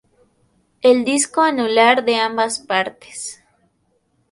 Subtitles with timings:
[0.81, 3.43] El disco anular de ambas partes.